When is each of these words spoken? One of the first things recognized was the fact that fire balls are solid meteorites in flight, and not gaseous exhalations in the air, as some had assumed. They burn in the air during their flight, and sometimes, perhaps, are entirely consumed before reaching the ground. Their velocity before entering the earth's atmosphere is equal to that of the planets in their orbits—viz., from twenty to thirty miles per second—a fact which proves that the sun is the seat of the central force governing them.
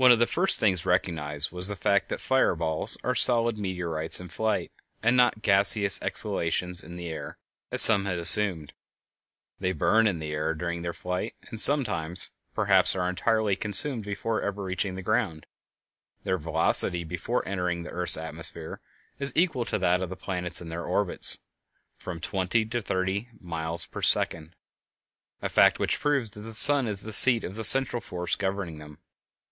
One 0.00 0.12
of 0.12 0.20
the 0.20 0.28
first 0.28 0.60
things 0.60 0.86
recognized 0.86 1.50
was 1.50 1.66
the 1.66 1.74
fact 1.74 2.08
that 2.08 2.20
fire 2.20 2.54
balls 2.54 2.96
are 3.02 3.16
solid 3.16 3.58
meteorites 3.58 4.20
in 4.20 4.28
flight, 4.28 4.70
and 5.02 5.16
not 5.16 5.42
gaseous 5.42 6.00
exhalations 6.00 6.84
in 6.84 6.94
the 6.94 7.08
air, 7.08 7.36
as 7.72 7.82
some 7.82 8.04
had 8.04 8.16
assumed. 8.16 8.72
They 9.58 9.72
burn 9.72 10.06
in 10.06 10.20
the 10.20 10.30
air 10.30 10.54
during 10.54 10.82
their 10.82 10.92
flight, 10.92 11.34
and 11.50 11.60
sometimes, 11.60 12.30
perhaps, 12.54 12.94
are 12.94 13.08
entirely 13.08 13.56
consumed 13.56 14.04
before 14.04 14.40
reaching 14.52 14.94
the 14.94 15.02
ground. 15.02 15.46
Their 16.22 16.38
velocity 16.38 17.02
before 17.02 17.42
entering 17.44 17.82
the 17.82 17.90
earth's 17.90 18.16
atmosphere 18.16 18.80
is 19.18 19.32
equal 19.34 19.64
to 19.64 19.80
that 19.80 20.00
of 20.00 20.10
the 20.10 20.16
planets 20.16 20.60
in 20.60 20.68
their 20.68 20.84
orbits—viz., 20.84 21.42
from 21.98 22.20
twenty 22.20 22.64
to 22.66 22.80
thirty 22.80 23.30
miles 23.40 23.84
per 23.84 24.00
second—a 24.02 25.48
fact 25.48 25.80
which 25.80 25.98
proves 25.98 26.30
that 26.30 26.42
the 26.42 26.54
sun 26.54 26.86
is 26.86 27.02
the 27.02 27.12
seat 27.12 27.42
of 27.42 27.56
the 27.56 27.64
central 27.64 28.00
force 28.00 28.36
governing 28.36 28.78
them. 28.78 28.98